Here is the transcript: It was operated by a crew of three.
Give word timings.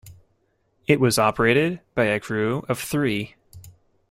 It 0.87 0.99
was 0.99 1.19
operated 1.19 1.79
by 1.93 2.05
a 2.05 2.19
crew 2.19 2.65
of 2.67 2.79
three. 2.79 3.35